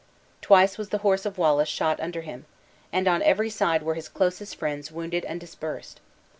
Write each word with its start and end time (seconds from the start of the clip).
Twice 0.41 0.79
was 0.79 0.89
the 0.89 0.97
horse 1.05 1.27
of 1.27 1.37
Wallace 1.37 1.69
shot 1.69 1.99
under 1.99 2.21
him; 2.21 2.47
and 2.91 3.07
on 3.07 3.21
every 3.21 3.51
side 3.51 3.83
were 3.83 3.93
his 3.93 4.09
closest 4.09 4.55
friends 4.55 4.91
wounded 4.91 5.23
and 5.25 5.39
dispersed. 5.39 6.01